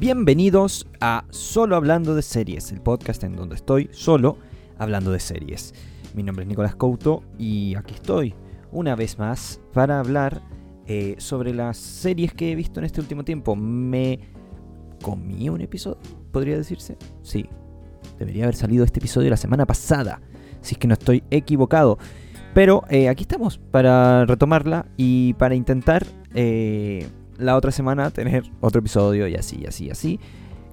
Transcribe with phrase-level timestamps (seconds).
[0.00, 4.38] Bienvenidos a Solo Hablando de Series, el podcast en donde estoy solo
[4.78, 5.74] hablando de series.
[6.14, 8.34] Mi nombre es Nicolás Couto y aquí estoy
[8.72, 10.40] una vez más para hablar
[10.86, 13.54] eh, sobre las series que he visto en este último tiempo.
[13.56, 14.20] Me
[15.02, 15.98] comí un episodio,
[16.32, 16.96] podría decirse.
[17.20, 17.44] Sí,
[18.18, 20.22] debería haber salido este episodio la semana pasada,
[20.62, 21.98] si es que no estoy equivocado.
[22.54, 27.06] Pero eh, aquí estamos para retomarla y para intentar eh,
[27.40, 30.20] la otra semana tener otro episodio y así, así, así.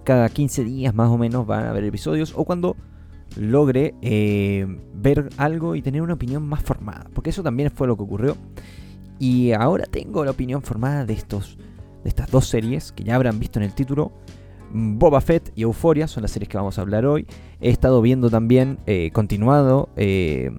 [0.03, 2.75] Cada 15 días más o menos van a haber episodios o cuando
[3.35, 7.07] logre eh, ver algo y tener una opinión más formada.
[7.13, 8.37] Porque eso también fue lo que ocurrió.
[9.19, 11.57] Y ahora tengo la opinión formada de, estos,
[12.03, 14.11] de estas dos series que ya habrán visto en el título.
[14.71, 17.25] Boba Fett y Euphoria son las series que vamos a hablar hoy.
[17.59, 18.79] He estado viendo también,
[19.13, 20.51] continuado, eh,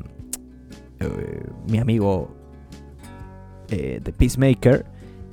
[1.68, 2.34] mi amigo
[3.70, 4.86] eh, The Peacemaker.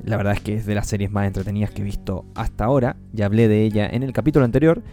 [0.06, 2.96] La verdad es que es de las series más entretenidas que he visto hasta ahora.
[3.12, 4.84] Ya hablé de ella en el capítulo anterior.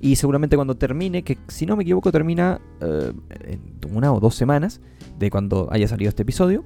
[0.00, 3.12] Y seguramente cuando termine, que si no me equivoco termina eh,
[3.44, 4.80] en una o dos semanas
[5.18, 6.64] de cuando haya salido este episodio.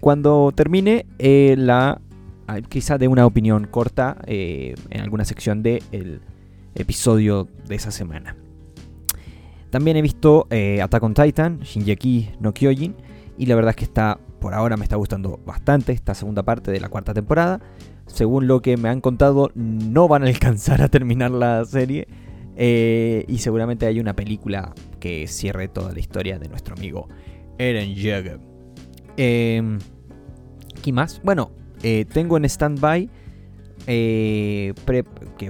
[0.00, 2.00] cuando termine la
[2.68, 6.22] quizá de una opinión corta en alguna sección del
[6.74, 8.36] episodio de esa semana.
[9.70, 12.94] También he visto eh, Attack on Titan, Shinjeki no Kyojin,
[13.36, 16.70] y la verdad es que está, por ahora me está gustando bastante esta segunda parte
[16.70, 17.60] de la cuarta temporada.
[18.06, 22.06] Según lo que me han contado, no van a alcanzar a terminar la serie.
[22.54, 27.08] Eh, y seguramente hay una película que cierre toda la historia de nuestro amigo
[27.58, 28.38] Eren Yeager.
[29.16, 29.78] Eh,
[30.80, 31.20] ¿Qué más?
[31.24, 31.50] Bueno,
[31.82, 33.10] eh, tengo en stand-by
[33.84, 34.74] que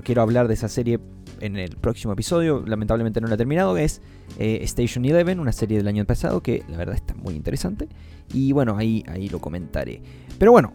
[0.05, 1.01] quiero hablar de esa serie
[1.41, 4.01] en el próximo episodio, lamentablemente no lo he terminado, es
[4.39, 7.89] eh, Station Eleven, una serie del año pasado que la verdad está muy interesante.
[8.33, 10.03] Y bueno, ahí, ahí lo comentaré.
[10.39, 10.75] Pero bueno,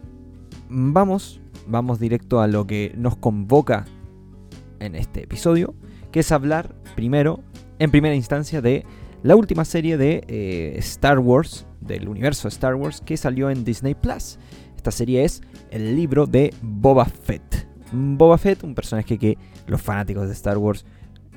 [0.70, 3.86] vamos, vamos directo a lo que nos convoca
[4.80, 5.74] en este episodio,
[6.12, 7.42] que es hablar primero,
[7.80, 8.86] en primera instancia, de
[9.24, 13.96] la última serie de eh, Star Wars, del universo Star Wars, que salió en Disney
[13.96, 14.40] Plus.
[14.76, 17.68] Esta serie es el libro de Boba Fett.
[17.92, 19.38] Boba Fett, un personaje que
[19.68, 20.86] los fanáticos de Star Wars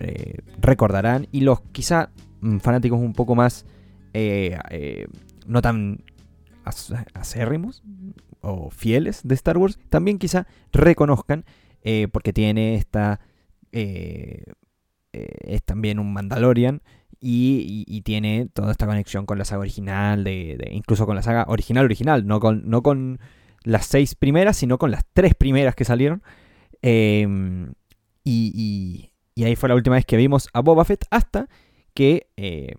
[0.00, 3.66] eh, recordarán y los quizá mm, fanáticos un poco más
[4.12, 5.06] eh, eh,
[5.46, 6.02] no tan
[7.14, 7.82] acérrimos
[8.40, 11.44] o fieles de Star Wars también quizá reconozcan
[12.12, 13.20] porque tiene esta
[13.70, 16.80] es también un Mandalorian
[17.26, 21.84] y, tiene toda esta conexión con la saga original, de, incluso con la saga original
[21.84, 23.18] original, no con, no con
[23.62, 26.22] las seis primeras, sino con las tres primeras que salieron.
[26.82, 27.72] Em,
[28.24, 31.48] y, ahí fue la última vez que vimos a Boba Fett hasta
[31.92, 32.28] que...
[32.36, 32.74] Eh,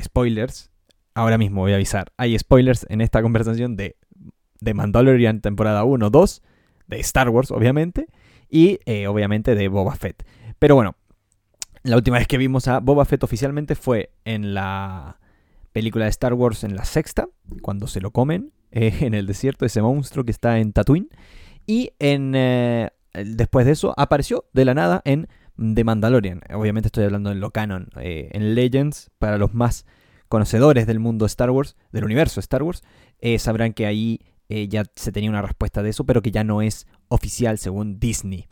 [0.00, 0.70] spoilers.
[1.14, 2.12] Ahora mismo voy a avisar.
[2.16, 3.96] Hay spoilers en esta conversación de,
[4.60, 6.42] de Mandalorian temporada 1, 2.
[6.86, 8.06] De Star Wars, obviamente.
[8.48, 10.24] Y eh, obviamente de Boba Fett.
[10.58, 10.96] Pero bueno,
[11.82, 15.20] la última vez que vimos a Boba Fett oficialmente fue en la
[15.72, 17.28] película de Star Wars en la sexta,
[17.62, 21.08] cuando se lo comen eh, en el desierto, ese monstruo que está en Tatooine.
[21.66, 22.34] Y en
[23.12, 26.42] después de eso apareció de la nada en The Mandalorian.
[26.54, 29.86] Obviamente estoy hablando en lo canon, eh, en Legends, para los más
[30.28, 32.82] conocedores del mundo Star Wars, del universo Star Wars,
[33.18, 36.44] eh, sabrán que ahí eh, ya se tenía una respuesta de eso, pero que ya
[36.44, 38.48] no es oficial según Disney.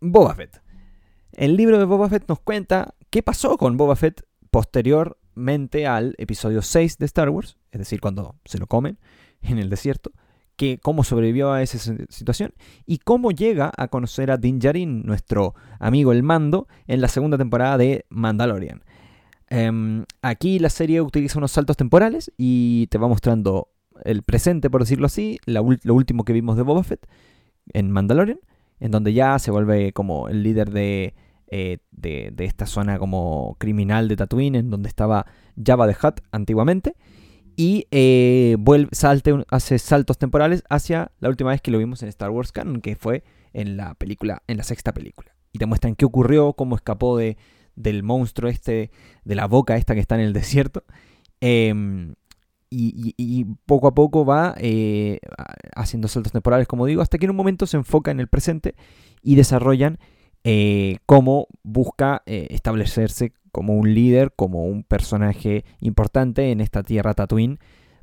[0.00, 0.62] Boba Fett.
[1.32, 6.62] El libro de Boba Fett nos cuenta qué pasó con Boba Fett posteriormente al episodio
[6.62, 8.98] 6 de Star Wars, es decir, cuando se lo comen
[9.40, 10.12] en el desierto
[10.56, 11.78] que, cómo sobrevivió a esa
[12.08, 12.52] situación
[12.86, 17.38] y cómo llega a conocer a Din Djarin, nuestro amigo el mando, en la segunda
[17.38, 18.82] temporada de Mandalorian.
[19.48, 23.68] Em, aquí la serie utiliza unos saltos temporales y te va mostrando
[24.04, 27.06] el presente, por decirlo así, lo último que vimos de Boba Fett
[27.72, 28.40] en Mandalorian,
[28.80, 31.14] en donde ya se vuelve como el líder de,
[31.48, 35.26] eh, de, esta zona como criminal de Tatooine, en donde estaba
[35.62, 36.96] Jabba the Hutt antiguamente
[37.56, 42.08] y eh, vuelve, salte, hace saltos temporales hacia la última vez que lo vimos en
[42.08, 45.34] Star Wars Canon, que fue en la película, en la sexta película.
[45.52, 47.36] Y te muestran qué ocurrió, cómo escapó de,
[47.76, 48.90] del monstruo este,
[49.24, 50.84] de la boca esta que está en el desierto.
[51.40, 52.14] Em,
[52.70, 55.20] y, poco a poco va eh,
[55.76, 58.74] haciendo saltos temporales, como digo, hasta que en un momento se enfoca en el presente
[59.22, 59.98] y desarrollan
[60.42, 67.60] eh, cómo busca establecerse como un líder, como un personaje importante en esta tierra Tatooine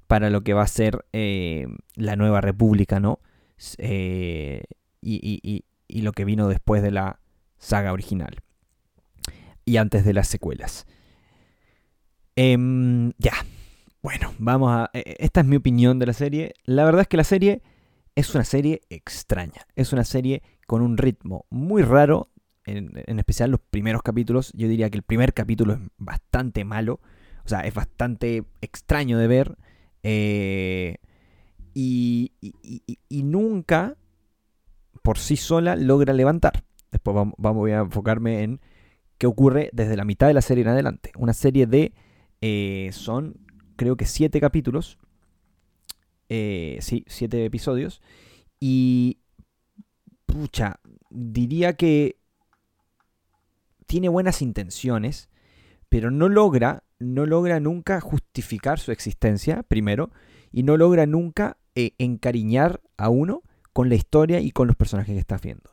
[0.07, 3.19] para lo que va a ser eh, la nueva república, ¿no?
[3.77, 4.63] Eh,
[5.01, 7.19] y, lo que vino después de la
[7.57, 8.37] saga original
[9.65, 10.87] y antes de las secuelas.
[12.37, 13.33] Em, ya,
[14.01, 14.89] bueno, vamos a...
[14.93, 16.53] E, e, esta es mi opinión de la serie.
[16.63, 17.61] La verdad es que la serie
[18.15, 19.67] es una serie extraña.
[19.75, 22.30] Es una serie con un ritmo muy raro.
[22.77, 24.51] En, especial los primeros capítulos.
[24.53, 26.99] Yo diría que el primer capítulo es bastante malo.
[27.45, 29.57] O sea, es bastante extraño de ver.
[30.03, 30.97] Eh,
[31.73, 32.31] y,
[33.09, 33.97] nunca
[35.01, 36.63] por sí sola logra levantar.
[36.91, 38.59] Después vamos, voy a enfocarme en
[39.17, 41.11] qué ocurre desde la mitad de la serie en adelante.
[41.17, 41.93] Una serie de...
[42.41, 43.35] Eh, son
[43.75, 44.97] creo que siete capítulos.
[46.29, 48.01] Eh, sí, siete episodios.
[48.59, 49.17] Y...
[50.25, 50.79] Pucha,
[51.09, 52.20] diría que
[53.91, 55.29] tiene buenas intenciones,
[55.89, 60.11] pero no logra, no logra nunca justificar su existencia, primero,
[60.49, 63.43] y no logra nunca eh, encariñar a uno
[63.73, 65.71] con la historia y con los personajes que estás viendo.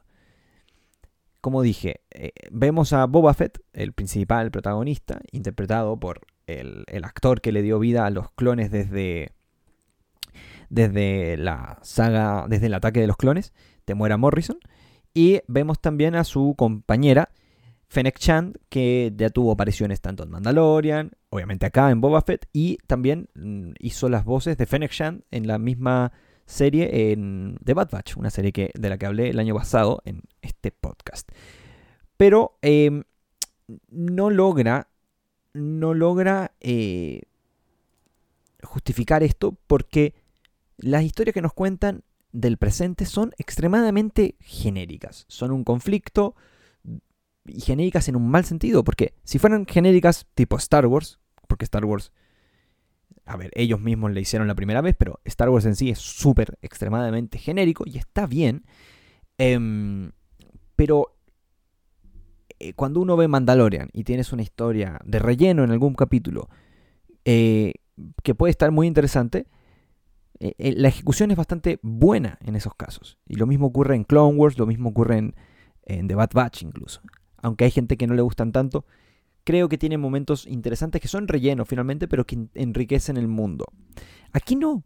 [1.40, 7.52] Como dije, eh, vemos a Boba Fett, el principal protagonista, interpretado por el, actor que
[7.52, 9.30] le dio vida a los clones desde,
[10.70, 13.52] desde la saga, desde el ataque de los clones,
[13.84, 14.58] Temuera Morrison.
[15.14, 17.30] Y vemos también a su compañera,
[17.88, 22.76] Fennec Chan, que ya tuvo apariciones tanto en Mandalorian, obviamente acá en Boba Fett, y
[22.86, 26.12] también mm, hizo las voces de Fennec Chan en la misma
[26.44, 30.02] serie en The Bad Batch, una serie que, de la que hablé el año pasado
[30.04, 31.30] en este podcast.
[32.16, 33.04] Pero em,
[33.88, 34.88] no logra,
[35.54, 37.22] no logra eh,
[38.62, 40.14] justificar esto porque
[40.76, 42.02] las historias que nos cuentan
[42.32, 45.24] del presente son extremadamente genéricas.
[45.28, 46.34] Son un conflicto
[47.48, 51.84] y genéricas en un mal sentido, porque si fueran genéricas tipo Star Wars, porque Star
[51.84, 52.12] Wars,
[53.24, 55.98] a ver, ellos mismos le hicieron la primera vez, pero Star Wars en sí es
[55.98, 58.64] súper extremadamente genérico y está bien,
[59.38, 60.12] em,
[60.76, 61.16] pero
[62.58, 66.48] eh, cuando uno ve Mandalorian y tienes una historia de relleno en algún capítulo
[67.24, 67.74] eh,
[68.22, 69.46] que puede estar muy interesante,
[70.40, 73.18] eh, la ejecución es bastante buena en esos casos.
[73.26, 75.34] Y lo mismo ocurre en Clone Wars, lo mismo ocurre en,
[75.82, 77.00] en The Bad Batch incluso
[77.42, 78.84] aunque hay gente que no le gustan tanto,
[79.44, 83.66] creo que tiene momentos interesantes que son relleno finalmente, pero que enriquecen el mundo.
[84.32, 84.84] Aquí no.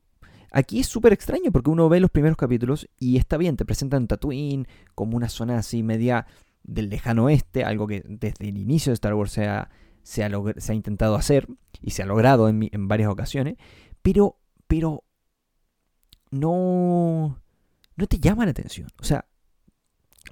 [0.52, 4.06] Aquí es súper extraño porque uno ve los primeros capítulos y está bien, te presentan
[4.06, 6.26] Tatooine como una zona así media
[6.62, 9.70] del lejano oeste, algo que desde el inicio de Star Wars se ha,
[10.02, 11.49] se ha, intentado hacer
[11.81, 13.56] y se ha logrado en, en varias ocasiones,
[14.02, 15.04] pero, pero
[16.31, 17.40] no,
[17.96, 18.88] no te llama la atención.
[19.00, 19.26] O sea,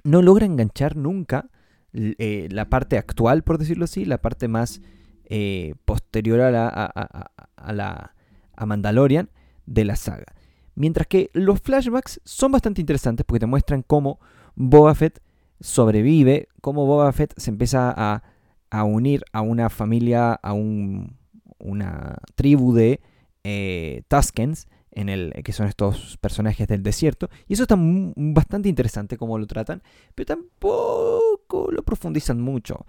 [0.03, 1.49] no logra enganchar nunca
[1.93, 4.81] eh, la parte actual, por decirlo así, la parte más
[5.25, 8.15] eh, posterior a la, a, la
[8.55, 9.29] a Mandalorian
[9.65, 10.33] de la saga.
[10.75, 14.19] Mientras que los flashbacks son bastante interesantes porque te muestran cómo
[14.55, 15.21] Boba Fett
[15.59, 18.23] sobrevive, cómo Boba Fett se empieza a,
[18.69, 21.17] a unir a una familia, a un,
[21.59, 23.01] una tribu de
[23.43, 27.29] eh, Tuskens, en el, que son estos personajes del desierto.
[27.47, 29.81] Y eso está bastante interesante como lo tratan,
[30.15, 32.85] pero tampoco lo profundizan mucho.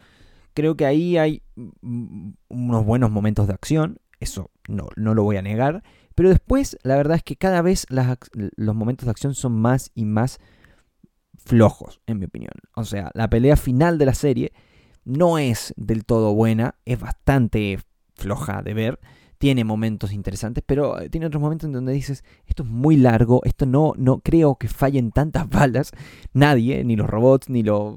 [0.55, 1.43] Creo que ahí hay
[1.81, 5.83] unos buenos momentos de acción, eso no, no lo voy a negar,
[6.15, 10.05] pero después la verdad es que cada vez los momentos de acción son más y
[10.05, 10.39] más
[11.37, 12.53] flojos, en mi opinión.
[12.75, 14.53] O sea, la pelea final de la serie
[15.05, 17.79] no es del todo buena, es bastante
[18.15, 19.01] floja de ver
[19.43, 23.41] tiene momentos interesantes, pero eh, tiene otros momentos en donde dices, esto es muy largo,
[23.43, 25.91] esto no, no creo que fallen tantas balas,
[26.33, 27.97] nadie, ni los robots, ni los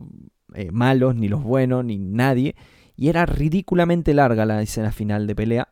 [0.53, 2.55] eh, malos, ni los buenos, ni nadie,
[2.95, 5.67] y era ridículamente larga la escena final de pelea.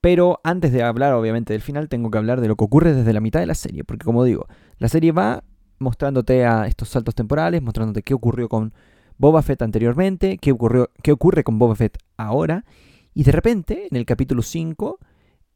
[0.00, 3.12] Pero antes de hablar obviamente del final, tengo que hablar de lo que ocurre desde
[3.12, 4.46] la mitad de la serie, porque como digo,
[4.78, 5.44] la serie va
[5.78, 8.74] mostrándote a estos saltos temporales, mostrándote qué ocurrió con
[9.16, 12.64] Boba Fett anteriormente, qué, ocurrió, qué ocurre con Boba Fett ahora,
[13.14, 14.98] y de repente, en el capítulo 5,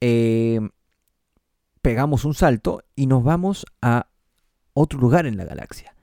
[0.01, 0.61] eh,
[1.83, 4.07] pegamos un salto y nos vamos a
[4.75, 5.95] otro lugar en la galaxia.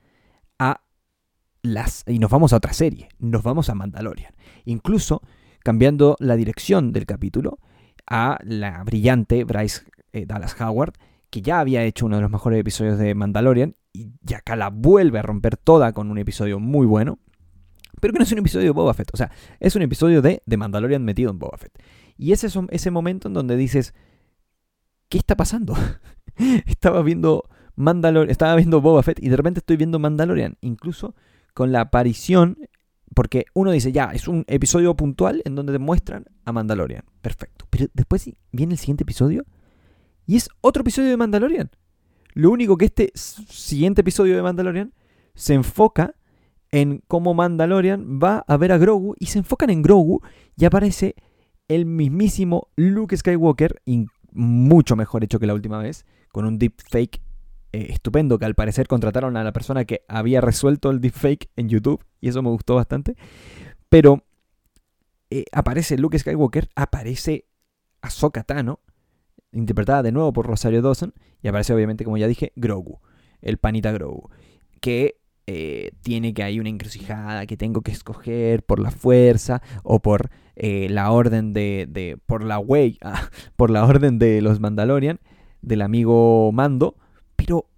[1.66, 3.08] Las, y nos vamos a otra serie.
[3.18, 4.32] Nos vamos a Mandalorian.
[4.64, 5.22] Incluso
[5.62, 7.58] cambiando la dirección del capítulo
[8.06, 9.82] a la brillante Bryce
[10.12, 10.94] eh, Dallas Howard,
[11.30, 15.18] que ya había hecho uno de los mejores episodios de Mandalorian y acá la vuelve
[15.18, 17.18] a romper toda con un episodio muy bueno
[18.00, 19.10] pero que no es un episodio de Boba Fett.
[19.12, 19.30] O sea,
[19.60, 21.72] es un episodio de, de Mandalorian metido en Boba Fett.
[22.16, 23.94] Y ese es ese momento en donde dices,
[25.08, 25.74] ¿qué está pasando?
[26.66, 27.44] estaba viendo
[27.74, 30.56] Mandalorian, estaba viendo Boba Fett y de repente estoy viendo Mandalorian.
[30.60, 31.14] Incluso
[31.56, 32.58] con la aparición,
[33.14, 37.02] porque uno dice, ya, es un episodio puntual en donde te muestran a Mandalorian.
[37.22, 37.66] Perfecto.
[37.70, 39.46] Pero después viene el siguiente episodio
[40.26, 41.70] y es otro episodio de Mandalorian.
[42.34, 44.92] Lo único que este siguiente episodio de Mandalorian
[45.34, 46.14] se enfoca
[46.72, 50.20] en cómo Mandalorian va a ver a Grogu y se enfocan en Grogu
[50.58, 51.14] y aparece
[51.68, 53.80] el mismísimo Luke Skywalker,
[54.32, 57.22] mucho mejor hecho que la última vez, con un deepfake
[57.76, 61.68] eh, estupendo, que al parecer contrataron a la persona que había resuelto el deepfake en
[61.68, 63.16] YouTube, y eso me gustó bastante.
[63.90, 64.24] Pero
[65.28, 67.44] eh, aparece Luke Skywalker, aparece
[68.00, 68.80] Ahsoka Tano,
[69.52, 73.00] interpretada de nuevo por Rosario Dawson, y aparece obviamente, como ya dije, Grogu,
[73.42, 74.30] el panita Grogu,
[74.80, 80.00] que eh, tiene que hay una encrucijada que tengo que escoger por la fuerza o
[80.00, 85.20] por la orden de, por la way, ah, por la orden de los Mandalorian,
[85.60, 86.96] del amigo Mando,
[87.36, 87.68] pero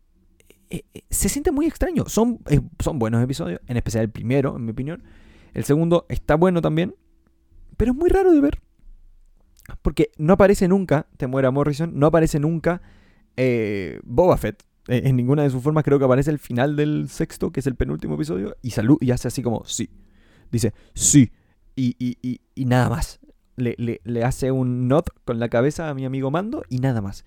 [0.71, 2.05] eh, se siente muy extraño.
[2.07, 2.41] Son,
[2.79, 5.03] son buenos episodios, en especial el primero, en mi opinión.
[5.55, 6.95] El segundo está bueno también,
[7.77, 8.61] pero es muy raro de ver.
[9.83, 12.81] Porque no aparece nunca, te muera Morrison, no aparece nunca
[14.05, 17.53] Boba Fett eh, en ninguna de sus formas creo que aparece el final del sexto,
[17.53, 19.91] que es el penúltimo episodio, y, salud, y hace así como, sí.
[20.51, 21.31] Dice, sí.
[21.77, 23.21] Y, y, y, nada más.
[23.57, 27.25] Le, le, hace un nod con la cabeza a mi amigo Mando y nada más.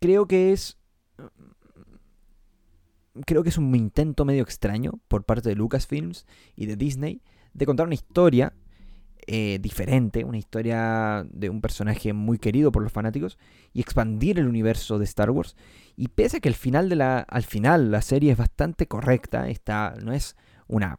[0.00, 0.78] Creo que es...
[3.26, 7.22] Creo que es un intento medio extraño por parte de Lucasfilms y de Disney
[7.52, 8.54] de contar una historia
[9.26, 13.38] eh, diferente, una historia de un personaje muy querido por los fanáticos
[13.72, 15.56] y expandir el universo de Star Wars.
[15.96, 19.48] Y pese a que al final, de la, al final la serie es bastante correcta,
[19.48, 20.36] está, no es
[20.68, 20.98] una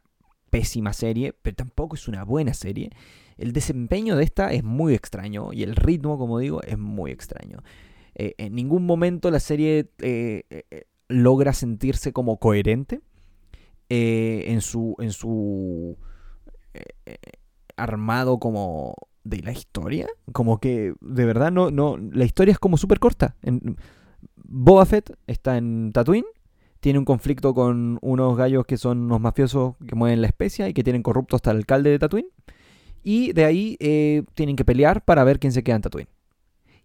[0.50, 2.90] pésima serie, pero tampoco es una buena serie,
[3.38, 7.58] el desempeño de esta es muy extraño y el ritmo, como digo, es muy extraño.
[8.14, 10.44] Eh, en ningún momento la serie eh,
[11.08, 13.00] logra sentirse como coherente
[13.88, 14.94] en su...
[14.98, 15.98] En su
[17.76, 20.08] armado como de la historia.
[20.32, 23.36] Como que de verdad no, no, la historia es como súper corta.
[23.42, 23.76] En,
[24.36, 26.26] Boba Fett está en Tatooine,
[26.80, 30.74] tiene un conflicto con unos gallos que son unos mafiosos que mueven la especia y
[30.74, 32.28] que tienen corrupto hasta el alcalde de Tatooine.
[33.04, 36.08] Y de ahí eh, tienen que pelear para ver quién se queda en Tatooine.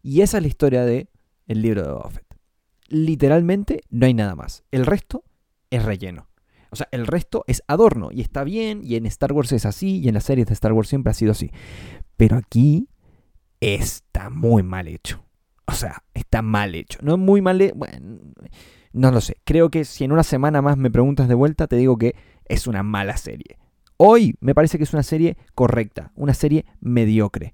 [0.01, 1.09] Y esa es la historia de
[1.47, 2.25] el libro de Boba Fett.
[2.89, 4.63] Literalmente no hay nada más.
[4.71, 5.23] El resto
[5.69, 6.27] es relleno.
[6.69, 9.99] O sea, el resto es adorno y está bien, y en Star Wars es así,
[9.99, 11.51] y en las series de Star Wars siempre ha sido así.
[12.17, 12.89] Pero aquí
[13.59, 15.23] está muy mal hecho.
[15.65, 16.99] O sea, está mal hecho.
[17.01, 17.75] No es muy mal hecho.
[17.75, 18.19] Bueno,
[18.93, 19.37] no lo sé.
[19.43, 22.67] Creo que si en una semana más me preguntas de vuelta, te digo que es
[22.67, 23.57] una mala serie.
[23.97, 27.53] Hoy me parece que es una serie correcta, una serie mediocre.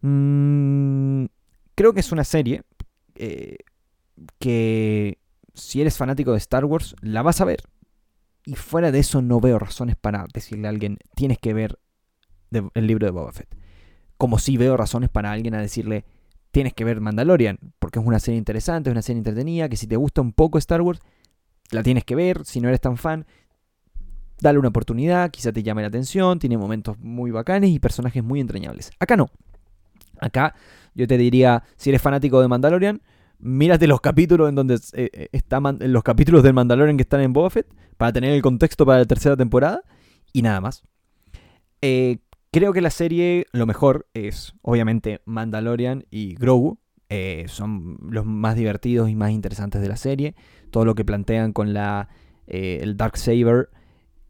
[0.00, 1.26] Mm,
[1.78, 2.62] creo que es una serie
[3.14, 3.58] eh,
[4.40, 5.18] que
[5.54, 7.60] si eres fanático de Star Wars, la vas a ver.
[8.44, 11.78] Y fuera de eso no veo razones para decirle a alguien, tienes que ver
[12.50, 13.54] el libro de Boba Fett.
[14.16, 16.04] Como si veo razones para alguien a decirle,
[16.50, 19.86] tienes que ver Mandalorian, porque es una serie interesante, es una serie entretenida, que si
[19.86, 20.98] te gusta un poco Star Wars,
[21.70, 23.24] la tienes que ver, si no eres tan fan,
[24.40, 28.40] dale una oportunidad, quizá te llame la atención, tiene momentos muy bacanes y personajes muy
[28.40, 28.90] entrañables.
[28.98, 29.30] Acá no.
[30.20, 30.54] Acá
[30.98, 33.00] yo te diría, si eres fanático de Mandalorian,
[33.38, 37.32] mírate los capítulos en donde eh, eh, están los capítulos del Mandalorian que están en
[37.32, 39.82] Boba Fett para tener el contexto para la tercera temporada
[40.32, 40.82] y nada más.
[41.82, 42.18] Eh,
[42.50, 46.78] creo que la serie lo mejor es obviamente Mandalorian y Grogu.
[47.46, 50.34] son los más divertidos y más interesantes de la serie.
[50.70, 52.08] Todo lo que plantean con la,
[52.48, 53.70] el Dark Saber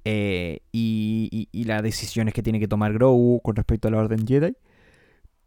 [0.04, 4.26] y, y, y las decisiones que tiene que tomar Grogu con respecto a la Orden
[4.26, 4.54] Jedi.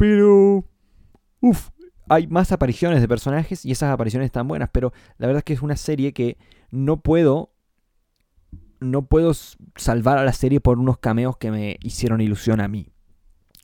[0.01, 0.65] Pero...
[1.41, 1.69] Uf,
[2.09, 5.53] hay más apariciones de personajes y esas apariciones están buenas, pero la verdad es que
[5.53, 6.39] es una serie que
[6.71, 7.53] no puedo
[8.79, 9.31] no puedo
[9.75, 12.87] salvar a la serie por unos cameos que me hicieron ilusión a mí.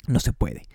[0.07, 0.67] No se puede.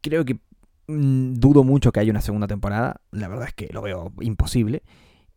[0.00, 0.38] Creo que
[0.86, 3.00] mm, dudo mucho que haya una segunda temporada.
[3.10, 4.84] La verdad es que lo veo imposible.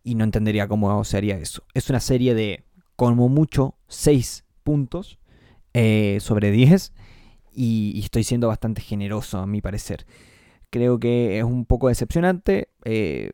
[0.04, 1.64] Y no entendería cómo se haría eso.
[1.74, 2.64] Es una serie de,
[2.96, 5.18] como mucho, 6 puntos
[5.74, 6.94] eh, sobre 10.
[7.56, 10.06] Y estoy siendo bastante generoso, a mi parecer.
[10.74, 12.70] Creo que es un poco decepcionante.
[12.84, 13.30] Eh,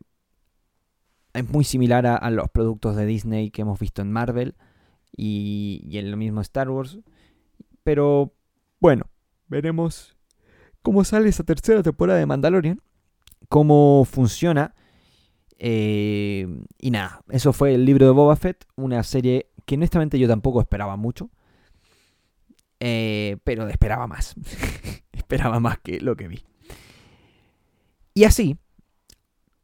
[1.34, 4.56] es muy similar a, los productos de Disney que hemos visto en Marvel
[5.16, 7.00] y, en lo mismo Star Wars.
[7.84, 8.34] Pero
[8.82, 9.06] bueno,
[9.48, 10.18] veremos
[10.82, 12.82] cómo sale esa tercera temporada de Mandalorian,
[13.48, 14.76] cómo funciona.
[15.60, 16.46] Eh,
[16.78, 20.60] y nada, eso fue el libro de Boba Fett, una serie que honestamente yo tampoco
[20.60, 21.30] esperaba mucho.
[22.80, 24.36] Eh, pero esperaba más.
[25.12, 26.44] esperaba más que lo que vi.
[28.14, 28.58] Y así,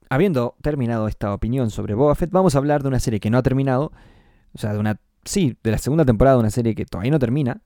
[0.10, 3.38] habiendo terminado esta opinión sobre Boba Fett, vamos a hablar de una serie que no
[3.38, 3.92] ha terminado.
[4.54, 5.00] O sea, de una.
[5.24, 7.62] Sí, de la segunda temporada de una serie que todavía no termina.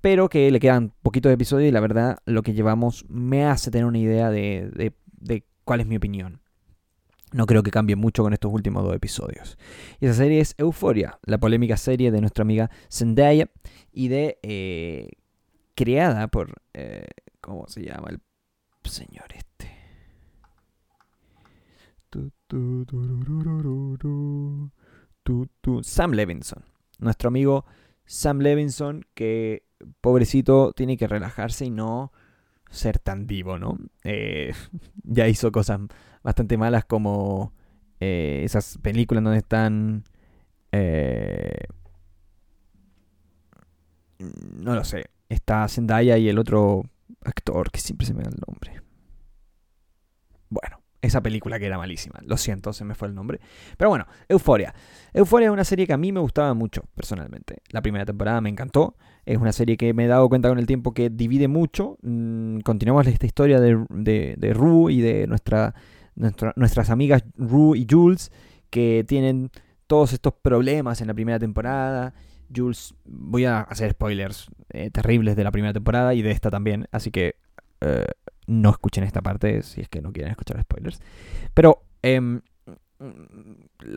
[0.00, 3.86] Pero que le quedan poquitos episodios y la verdad lo que llevamos me hace tener
[3.86, 6.40] una idea de, de, cuál es mi opinión.
[7.34, 9.58] No creo que cambie mucho con estos últimos dos episodios.
[9.98, 13.50] Y esa serie es Euphoria, la polémica serie de nuestra amiga Zendaya
[13.90, 15.08] y de eh,
[15.74, 17.08] creada por eh,
[17.40, 18.20] ¿cómo se llama el
[18.84, 19.74] señor este?
[25.82, 26.62] Sam Levinson.
[27.00, 27.64] Nuestro amigo
[28.04, 29.64] Sam Levinson, que
[30.00, 32.12] pobrecito tiene que relajarse y no
[32.70, 33.76] ser tan vivo, ¿no?
[34.04, 34.52] Eh,
[35.02, 35.80] ya hizo cosas
[36.24, 37.52] bastante malas como
[38.00, 40.02] eh, esas películas donde están...
[40.72, 41.66] Eh,
[44.18, 45.04] no lo sé.
[45.28, 46.82] Está Zendaya y el otro
[47.24, 48.80] actor que siempre se me da el nombre.
[50.48, 52.20] Bueno, esa película que era malísima.
[52.24, 53.40] Lo siento, se me fue el nombre.
[53.76, 54.74] Pero bueno, Euforia.
[55.12, 57.58] Euforia es una serie que a mí me gustaba mucho, personalmente.
[57.70, 58.96] La primera temporada me encantó.
[59.26, 61.98] Es una serie que me he dado cuenta con el tiempo que divide mucho.
[62.02, 65.74] Mm, continuamos esta historia de, de, de Rue y de nuestra,
[66.16, 68.32] nuestras amigas Rue y Jules,
[68.70, 69.50] que tienen
[69.86, 72.14] todos estos problemas en la primera temporada.
[72.54, 76.86] Jules, voy a hacer spoilers eh, terribles de la primera temporada y de esta también,
[76.92, 77.36] así que
[77.80, 78.06] eh,
[78.46, 81.00] no escuchen esta parte si es que no quieren escuchar spoilers.
[81.54, 82.40] Pero em,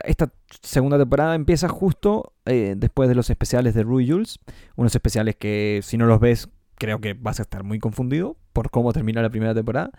[0.03, 0.31] esta
[0.61, 4.39] segunda temporada empieza justo eh, después de los especiales de Rue Jules.
[4.75, 8.69] Unos especiales que si no los ves creo que vas a estar muy confundido por
[8.69, 9.91] cómo termina la primera temporada.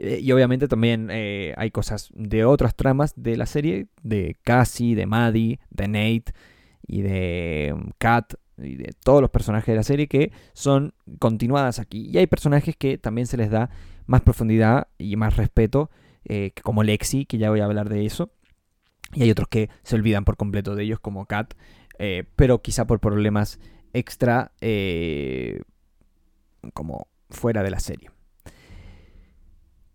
[0.00, 4.94] Eh, y obviamente también eh, hay cosas de otras tramas de la serie, de Cassie,
[4.94, 6.32] de Maddie, de Nate
[6.86, 11.80] y de um, Kat y de todos los personajes de la serie que son continuadas
[11.80, 12.08] aquí.
[12.08, 13.70] Y hay personajes que también se les da
[14.06, 15.90] más profundidad y más respeto,
[16.24, 18.30] eh, como Lexi, que ya voy a hablar de eso.
[19.14, 21.54] Y hay otros que se olvidan por completo de ellos, como Kat,
[22.36, 23.58] pero quizá por problemas
[23.92, 25.62] extra, eh,
[26.74, 28.10] como fuera de la serie.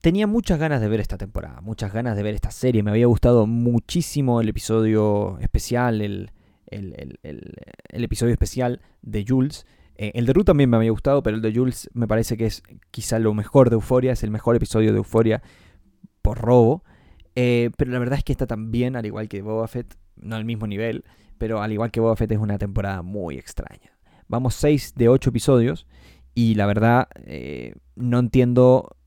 [0.04, 2.84] Tenía muchas ganas de ver esta temporada, muchas ganas de ver esta serie.
[2.84, 6.30] Me había gustado muchísimo el episodio especial, el,
[6.70, 7.20] el,
[7.90, 9.66] episodio especial de Jules.
[9.96, 12.48] Eh, el de Ruth también me había gustado, pero el de Jules me parece que
[12.48, 15.42] es quizá lo mejor de Euforia, es el mejor episodio de Euforia
[16.22, 16.84] por robo.
[17.38, 20.44] Eh, pero la verdad es que está también, al igual que Boba Fett, no al
[20.44, 21.06] mismo nivel,
[21.38, 23.98] pero al igual que Boba Fett es una temporada muy extraña.
[24.28, 25.88] Vamos 6 de 8 episodios
[26.36, 28.98] y la verdad eh, no entiendo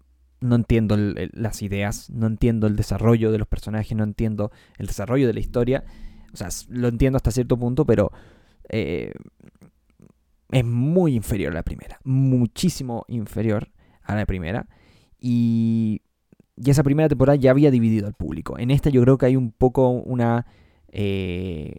[0.41, 5.27] no entiendo las ideas, no entiendo el desarrollo de los personajes, no entiendo el desarrollo
[5.27, 5.85] de la historia.
[6.33, 8.13] O sea, lo entiendo hasta cierto punto, pero
[8.69, 9.13] eh,
[10.51, 11.99] es muy inferior a la primera.
[12.05, 13.71] Muchísimo inferior
[14.03, 14.67] a la primera.
[15.19, 16.03] Y,
[16.57, 18.59] y esa primera temporada ya había dividido al público.
[18.59, 20.47] En esta yo creo que hay un poco una
[20.89, 21.77] eh,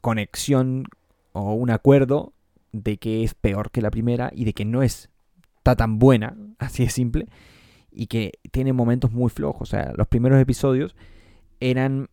[0.00, 0.84] conexión
[1.32, 2.32] o un acuerdo
[2.72, 5.10] de que es peor que la primera y de que no es,
[5.56, 7.26] está tan buena, así de simple,
[7.98, 9.62] y que tiene momentos muy flojos.
[9.62, 10.94] O sea, los primeros episodios
[11.58, 12.08] eran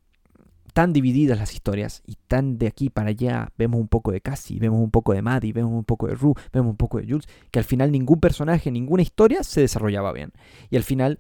[0.74, 3.50] tan divididas las historias y tan de aquí para allá.
[3.56, 6.34] Vemos un poco de Cassie, vemos un poco de Maddie, vemos un poco de Rue,
[6.52, 10.32] vemos un poco de Jules, que al final ningún personaje, ninguna historia se desarrollaba bien.
[10.72, 11.20] Y al final,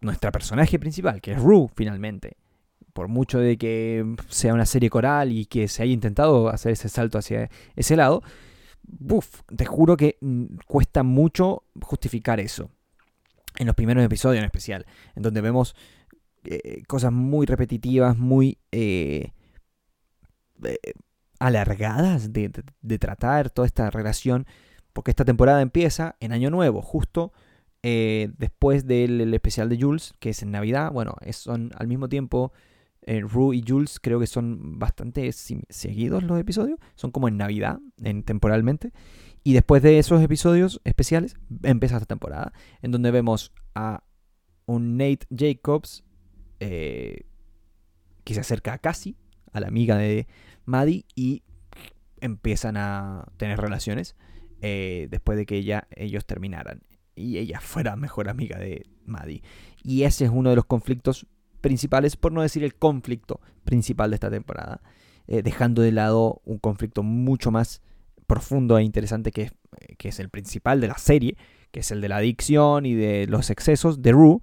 [0.00, 2.38] nuestra personaje principal, que es Rue, finalmente,
[2.94, 6.88] por mucho de que sea una serie coral y que se haya intentado hacer ese
[6.88, 8.22] salto hacia ese lado,
[8.82, 12.70] buf, te juro que mm, cuesta mucho justificar eso.
[13.58, 15.74] En los primeros episodios en especial, en donde vemos
[16.44, 19.32] eh, cosas muy repetitivas, muy eh,
[20.64, 20.78] eh,
[21.38, 22.48] alargadas de,
[22.98, 24.46] tratar toda esta relación,
[24.92, 27.32] porque esta temporada empieza en Año Nuevo, justo
[27.82, 30.92] después del especial de Jules, que es en Navidad.
[30.92, 32.52] Bueno, son al mismo tiempo,
[33.06, 38.24] Rue y Jules creo que son bastante seguidos los episodios, son como en Navidad, en,
[38.24, 38.92] temporalmente.
[39.44, 44.04] Y después de esos episodios especiales, empieza esta temporada, en donde vemos a
[44.66, 46.04] un Nate Jacobs
[46.60, 47.26] eh,
[48.24, 49.16] que se acerca a Cassie,
[49.52, 50.26] a la amiga de
[50.64, 51.42] Maddie, y
[52.20, 54.16] empiezan a tener relaciones
[54.60, 56.82] eh, después de que ella, ellos terminaran
[57.14, 59.42] y ella fuera mejor amiga de Maddie.
[59.82, 61.26] Y ese es uno de los conflictos
[61.60, 64.80] principales, por no decir el conflicto principal de esta temporada,
[65.26, 67.82] eh, dejando de lado un conflicto mucho más
[68.28, 69.52] profundo e interesante que es,
[69.96, 71.36] que es el principal de la serie,
[71.72, 74.40] que es el de la adicción y de los excesos de Rue,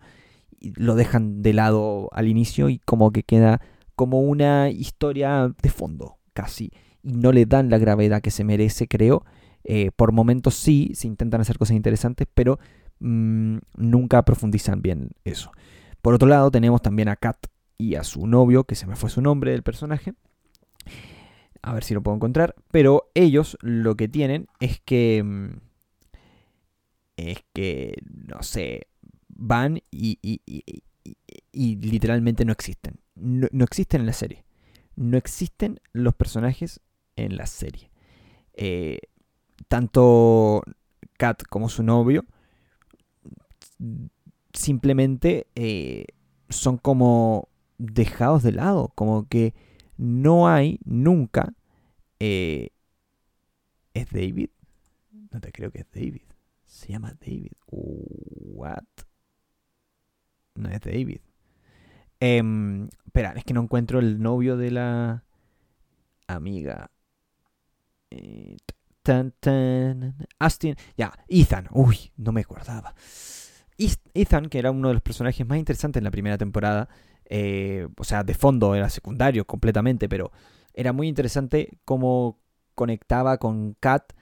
[0.75, 3.61] lo dejan de lado al inicio y como que queda
[3.95, 6.71] como una historia de fondo, casi.
[7.01, 9.23] Y no le dan la gravedad que se merece, creo.
[9.63, 12.59] Eh, por momentos sí, se intentan hacer cosas interesantes, pero
[12.99, 15.51] mm, nunca profundizan bien eso.
[16.01, 17.37] Por otro lado, tenemos también a Kat
[17.77, 20.13] y a su novio, que se me fue su nombre del personaje.
[21.65, 22.55] A ver si lo puedo encontrar.
[22.71, 25.23] Pero ellos lo que tienen es que...
[25.23, 25.57] Mm,
[27.17, 27.95] es que,
[28.27, 28.87] no sé,
[29.29, 32.99] van y, y, literalmente no existen.
[33.15, 34.43] No, existen en la serie.
[34.97, 36.81] No existen los personajes
[37.15, 37.89] en la serie.
[38.53, 38.99] Eh,
[39.69, 40.61] tanto
[41.17, 42.25] Kat como su novio
[44.53, 46.07] simplemente eh,
[46.49, 47.47] son como
[47.77, 49.53] dejados de lado, como que
[49.97, 51.53] no hay nunca...
[52.19, 52.69] Eh,
[53.93, 54.49] ¿Es David?
[55.31, 56.23] No te creo que es David.
[56.65, 57.51] Se llama David.
[57.67, 58.83] What?
[60.55, 61.19] No es David.
[62.19, 65.23] Eh, espera, es que no encuentro el novio de la
[66.27, 66.91] amiga.
[68.11, 68.57] Eh,
[69.03, 70.75] tan, tan, Astin.
[70.97, 71.67] Ya, Ethan.
[71.71, 72.95] Uy, no me acordaba.
[73.77, 76.89] Ethan, que era uno de los personajes más interesantes en la primera temporada.
[77.25, 80.31] Eh, o sea, de fondo era secundario completamente, pero
[80.73, 82.39] era muy interesante cómo
[82.75, 84.13] conectaba con Kat.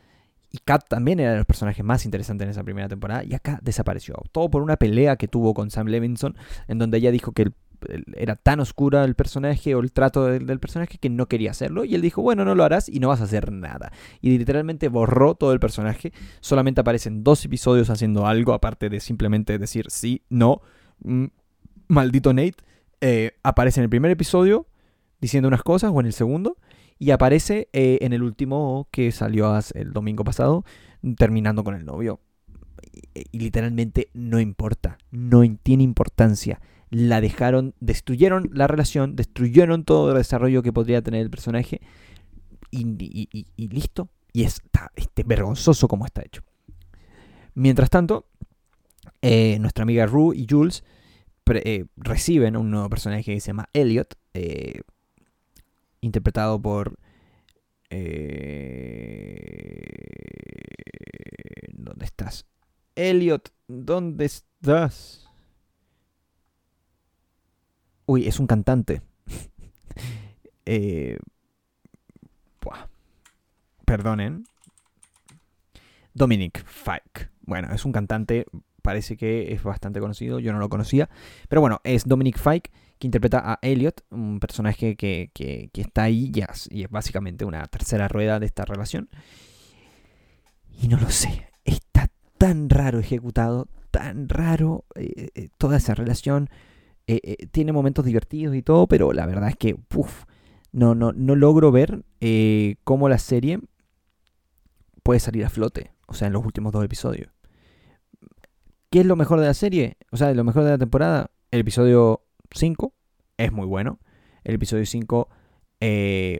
[0.51, 3.23] Y Kat también era de los personajes más interesantes en esa primera temporada.
[3.23, 4.15] Y acá desapareció.
[4.31, 6.37] Todo por una pelea que tuvo con Sam Levinson.
[6.67, 7.53] En donde ella dijo que el
[8.15, 11.85] era tan oscura el personaje o el trato del, personaje que no quería hacerlo.
[11.85, 13.91] Y él dijo, bueno, no lo harás y no vas a hacer nada.
[14.21, 16.13] Y literalmente borró todo el personaje.
[16.39, 20.61] Solamente aparecen dos episodios haciendo algo, aparte de simplemente decir sí, no.
[20.99, 21.25] Mm,
[21.87, 22.63] maldito Nate.
[23.05, 24.65] Eh, aparece en el primer episodio
[25.19, 26.57] diciendo unas cosas o en el segundo.
[26.99, 30.63] Y aparece eh, en el último que salió el domingo pasado,
[31.17, 32.21] terminando con el novio.
[33.13, 36.59] y literalmente no importa, no tiene importancia
[36.93, 41.81] la dejaron, destruyeron la relación, destruyeron todo el desarrollo que podría tener el personaje
[42.69, 42.85] y,
[43.67, 44.09] listo.
[44.31, 46.43] Y está este, vergonzoso como está hecho.
[47.55, 48.27] Mientras tanto,
[49.23, 50.83] eh, nuestra amiga Rue y Jules
[51.45, 54.81] eh, reciben un nuevo personaje que se llama Elliot, eh,
[56.01, 56.97] interpretado por...
[61.73, 62.47] ¿Dónde estás?
[62.95, 65.29] Elliot, ¿dónde estás?
[68.07, 69.01] Uy, es un cantante.
[70.65, 71.19] eh,
[73.85, 74.45] perdonen.
[76.13, 77.29] Dominic Fike.
[77.41, 78.45] Bueno, es un cantante,
[78.83, 81.09] parece que es bastante conocido, yo no lo conocía.
[81.49, 82.69] Pero bueno, es Dominic Fike
[82.99, 87.43] que interpreta a Elliot, un personaje que, que, está ahí y es, y es, básicamente
[87.43, 89.09] una tercera rueda de esta relación.
[90.69, 96.49] Y no lo sé, está tan raro ejecutado, tan raro eh, eh, toda esa relación.
[97.05, 99.75] Eh, tiene momentos divertidos y todo, pero la verdad es que
[100.71, 102.05] no, no, no logro ver
[102.85, 103.59] cómo la serie
[105.03, 107.32] puede salir a flote, o sea, en los últimos dos episodios.
[108.93, 109.97] ¿Qué es lo mejor de la serie?
[110.11, 112.93] O sea, lo mejor de la temporada, el episodio 5
[113.37, 113.97] es muy bueno.
[114.43, 115.29] El episodio 5,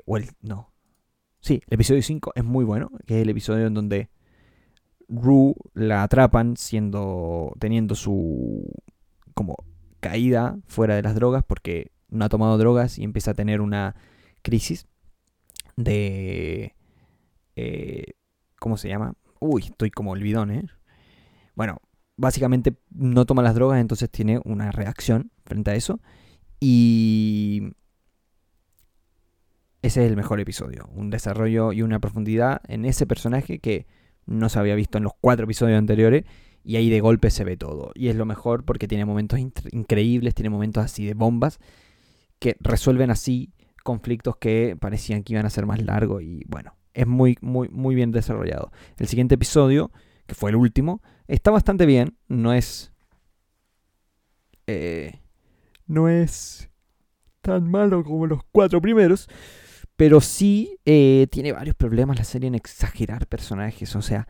[0.06, 0.72] o el, no.
[1.40, 4.12] Sí, el episodio 5 es muy bueno, que es el episodio en donde
[5.10, 8.72] Rue la atrapan siendo, teniendo su,
[9.34, 9.56] como
[10.00, 13.96] caída fuera de las drogas porque no ha tomado drogas y empieza a tener una
[14.44, 14.86] crisis
[15.76, 16.76] de...
[17.56, 18.14] Eh,
[18.60, 19.16] ¿Cómo se llama?
[19.40, 20.64] Uy, estoy como olvidón, ¿eh?
[21.56, 21.82] Bueno,
[22.16, 26.00] básicamente no toma las drogas, entonces tiene una reacción frente a eso.
[26.60, 27.74] Y
[29.82, 30.90] ese es el mejor episodio.
[30.94, 33.86] Un desarrollo y una profundidad en ese personaje que
[34.26, 36.24] no se había visto en los cuatro episodios anteriores
[36.64, 37.92] y ahí de golpe se ve todo.
[37.94, 39.40] Y es lo mejor porque tiene momentos
[39.72, 41.60] increíbles, tiene momentos así de bombas
[42.40, 43.52] que resuelven así
[43.84, 47.96] conflictos que parecían que iban a ser más largos y bueno, es muy, muy, muy
[47.96, 48.72] bien desarrollado.
[48.98, 49.92] El siguiente episodio,
[50.26, 52.92] que fue el último, está bastante bien, no es...
[54.68, 55.20] Eh,
[55.88, 56.70] no es
[57.42, 59.30] tan malo como los cuatro primeros,
[59.98, 64.28] pero sí eh, tiene varios problemas la serie en exagerar personajes, o sea,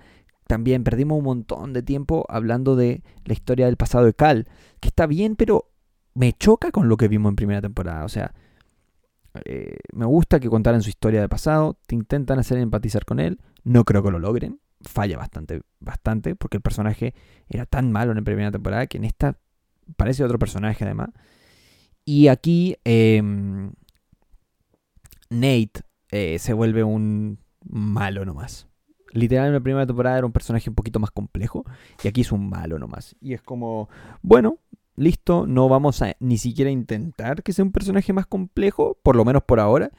[0.48, 4.48] también perdimos un montón de tiempo hablando de la historia del pasado de Cal,
[4.80, 5.70] que está bien, pero
[6.14, 8.04] me choca con lo que vimos en primera temporada.
[8.04, 8.34] O sea,
[9.46, 13.40] eh, me gusta que contaran su historia de pasado, te intentan hacer empatizar con él,
[13.64, 17.14] no creo que lo logren, falla bastante, bastante, porque el personaje
[17.50, 19.38] era tan malo en la primera temporada que en esta
[19.98, 21.10] parece otro personaje además.
[22.06, 23.72] Y aquí em,
[25.30, 28.68] Nate eh, se vuelve un malo nomás.
[29.12, 31.66] Literal en la primera temporada era un personaje un poquito más complejo
[32.04, 33.16] y aquí es un malo nomás.
[33.22, 33.90] Y es como,
[34.22, 34.58] bueno,
[34.96, 39.24] listo, no vamos a ni siquiera intentar que sea un personaje más complejo, por lo
[39.24, 39.92] menos por ahora.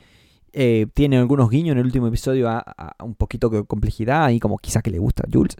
[0.56, 2.64] Eh, tiene algunos guiños en el último episodio a,
[3.02, 5.56] un poquito de complejidad y como quizá que le gusta a Jules.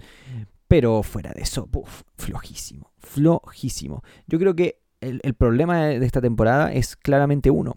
[0.68, 1.68] Pero fuera de eso,
[2.16, 4.02] flojísimo, flojísimo.
[4.26, 7.76] Yo creo que el, el problema de esta temporada es claramente uno.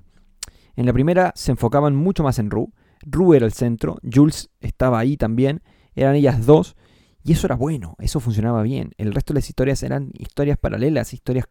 [0.75, 2.69] En la primera se enfocaban mucho más en Rue
[3.06, 5.62] Rue era el centro, Jules estaba ahí también,
[5.95, 6.75] eran ellas dos,
[7.23, 8.91] y eso era bueno, eso funcionaba bien.
[8.97, 11.47] El resto de las historias eran historias paralelas, historias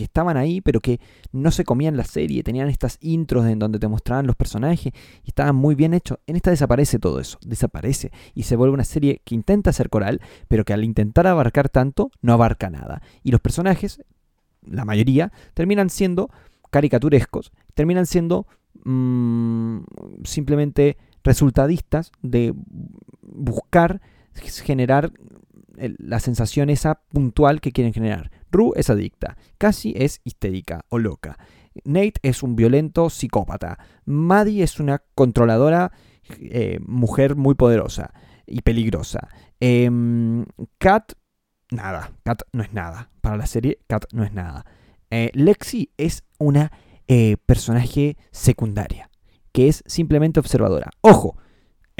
[0.00, 0.98] que estaban ahí, pero que
[1.30, 5.28] no se comían la serie, tenían estas intros en donde te mostraban los personajes y
[5.28, 6.16] estaban muy bien hechos.
[6.26, 10.22] En esta desaparece todo eso, desaparece y se vuelve una serie que intenta ser coral,
[10.48, 13.02] pero que al intentar abarcar tanto, no abarca nada.
[13.22, 14.02] Y los personajes,
[14.62, 16.30] la mayoría, terminan siendo
[16.70, 18.46] caricaturescos, terminan siendo
[18.84, 19.80] mm,
[20.24, 22.54] simplemente resultadistas de
[23.20, 24.00] buscar
[24.64, 25.12] generar
[25.76, 28.30] la sensación esa puntual que quieren generar.
[28.50, 31.38] Rue es adicta, Cassie es histérica o loca.
[31.84, 33.78] Nate es un violento psicópata.
[34.04, 35.92] Maddie es una controladora
[36.40, 38.12] eh, mujer muy poderosa
[38.46, 39.28] y peligrosa.
[39.60, 40.44] Em,
[40.78, 41.12] Kat,
[41.70, 42.12] nada.
[42.24, 43.10] Kat no es nada.
[43.20, 44.64] Para la serie, Kat no es nada.
[45.10, 46.72] Eh, Lexi es una
[47.08, 49.10] eh, personaje secundaria,
[49.52, 50.90] que es simplemente observadora.
[51.00, 51.36] Ojo,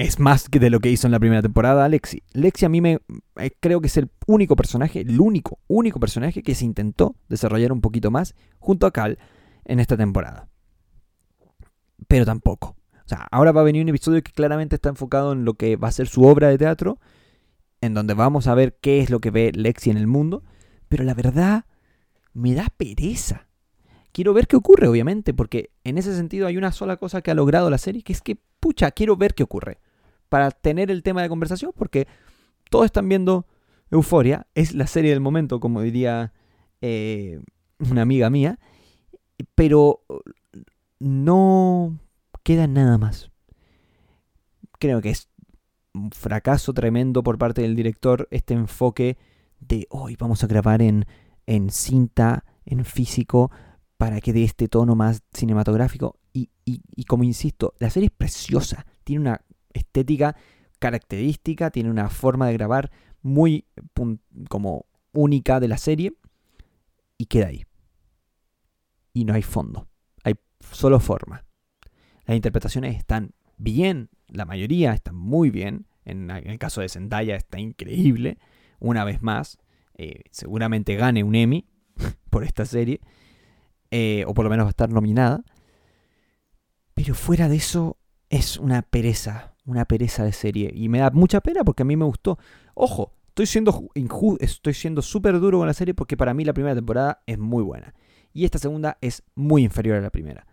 [0.00, 2.22] es más que de lo que hizo en la primera temporada Lexi.
[2.32, 3.00] Lexi a mí me
[3.60, 7.82] creo que es el único personaje, el único, único personaje que se intentó desarrollar un
[7.82, 9.18] poquito más junto a Cal
[9.66, 10.48] en esta temporada.
[12.08, 12.76] Pero tampoco.
[13.04, 15.76] O sea, ahora va a venir un episodio que claramente está enfocado en lo que
[15.76, 16.98] va a ser su obra de teatro,
[17.82, 20.44] en donde vamos a ver qué es lo que ve Lexi en el mundo,
[20.88, 21.66] pero la verdad
[22.32, 23.48] me da pereza.
[24.12, 27.34] Quiero ver qué ocurre, obviamente, porque en ese sentido hay una sola cosa que ha
[27.34, 29.78] logrado la serie, que es que, pucha, quiero ver qué ocurre.
[30.30, 32.08] Para tener el tema de conversación, porque
[32.70, 33.46] todos están viendo
[33.90, 36.32] Euforia, es la serie del momento, como diría
[36.80, 37.42] eh,
[37.78, 38.58] una amiga mía,
[39.54, 40.00] pero
[40.98, 41.98] no
[42.42, 43.30] queda nada más.
[44.78, 45.28] Creo que es
[45.92, 49.18] un fracaso tremendo por parte del director este enfoque
[49.60, 51.06] de hoy vamos a grabar en,
[51.46, 53.50] en cinta, en físico,
[53.96, 56.16] para que dé este tono más cinematográfico.
[56.32, 60.36] Y, y, como insisto, la serie es preciosa, tiene una estética
[60.78, 62.90] característica, tiene una forma de grabar
[63.22, 63.66] muy
[64.48, 66.14] como única de la serie
[67.18, 67.64] y queda ahí
[69.12, 69.88] y no hay fondo.
[70.24, 70.34] Hay
[70.72, 71.44] solo forma.
[72.26, 75.86] Las interpretaciones están bien, la mayoría están muy bien.
[76.04, 78.38] En, el caso de Zendaya está increíble.
[78.78, 79.58] Una vez más,
[79.94, 81.66] eh, seguramente gane un Emmy
[82.30, 83.00] por esta serie.
[83.90, 85.42] Eh, o por lo menos va a estar nominada.
[86.94, 89.54] Pero fuera de eso, es una pereza.
[89.64, 90.70] Una pereza de serie.
[90.74, 92.38] Y me da mucha pena porque a mí me gustó.
[92.74, 93.88] Ojo, estoy siendo
[94.40, 97.62] estoy siendo súper duro con la serie porque para mí la primera temporada es muy
[97.62, 97.94] buena
[98.32, 100.46] y esta segunda es muy inferior a la primera.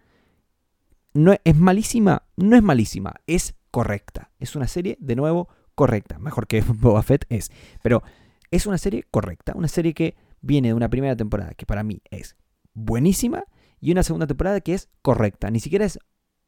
[1.13, 4.31] No es malísima, no es malísima, es correcta.
[4.39, 8.03] Es una serie de nuevo correcta, mejor que Boba Fett es, pero
[8.51, 12.01] es una serie correcta, una serie que viene de una primera temporada que para mí
[12.09, 12.35] es
[12.73, 13.43] buenísima
[13.79, 15.99] y una segunda temporada que es correcta, ni siquiera es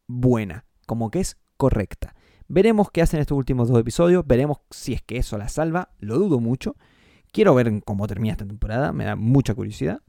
[0.07, 2.15] buena, como que es correcta.
[2.49, 6.17] Veremos qué hacen estos últimos dos episodios, veremos si es que eso la salva, lo
[6.17, 6.75] dudo mucho.
[7.31, 10.01] Quiero ver cómo termina esta temporada, me da mucha curiosidad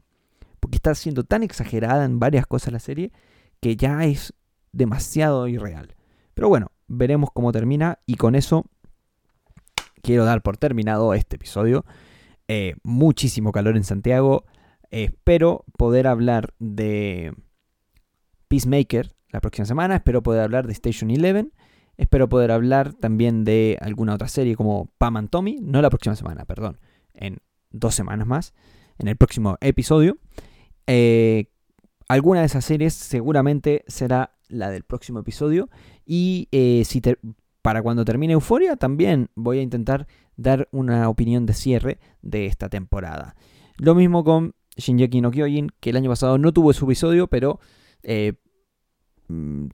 [0.61, 3.11] porque está siendo tan exagerada en varias cosas la serie
[3.59, 4.33] que ya es
[4.71, 5.95] demasiado irreal.
[6.33, 8.65] Pero bueno, veremos cómo termina y con eso
[10.01, 11.83] quiero dar por terminado este episodio.
[12.47, 14.45] Eh, muchísimo calor en Santiago.
[14.91, 17.33] espero poder hablar de
[18.47, 19.95] Peacemaker la próxima semana.
[19.95, 21.53] Espero poder hablar de Station Eleven.
[21.97, 25.59] Espero poder hablar también de alguna otra serie como Pam and Tommy.
[25.61, 26.79] No la próxima semana, perdón.
[27.13, 28.53] En dos semanas más.
[28.97, 30.17] En el próximo episodio.
[30.87, 31.45] Eh,
[32.07, 35.69] alguna de esas series seguramente será la del próximo episodio.
[36.05, 37.01] Y eh, si
[37.61, 42.69] para cuando termine Euforia también voy a intentar dar una opinión de cierre de esta
[42.69, 43.35] temporada.
[43.77, 47.59] Lo mismo con Shinjeki no Kyojin, que el año pasado no tuvo su episodio, pero
[48.03, 48.33] eh,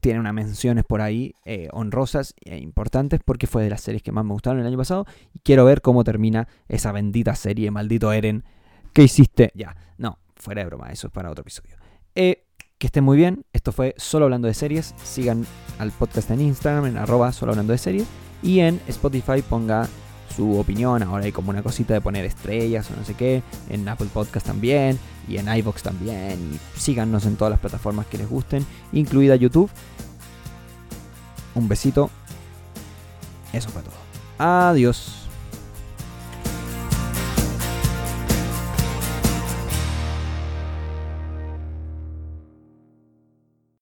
[0.00, 1.34] tiene unas menciones por ahí
[1.72, 5.06] honrosas e importantes porque fue de las series que más me gustaron el año pasado.
[5.34, 8.44] Y quiero ver cómo termina esa bendita serie, maldito Eren.
[8.92, 9.52] ¿Qué hiciste?
[9.54, 11.76] Ya, no, fuera de broma, eso es para otro episodio.
[12.14, 12.44] Eh,
[12.78, 15.46] que estén muy bien, esto fue Solo Hablando de Series, sigan
[15.78, 18.06] al podcast en Instagram, en arroba Solo Hablando de Series,
[18.42, 19.88] y en Spotify ponga
[20.38, 23.88] su opinión, ahora hay como una cosita de poner estrellas o no sé qué, en
[23.88, 24.96] Apple Podcast también,
[25.26, 29.68] y en iVoox también, y síganos en todas las plataformas que les gusten, incluida YouTube.
[31.56, 32.08] Un besito.
[33.52, 33.96] Eso fue todo.
[34.38, 35.17] Adiós.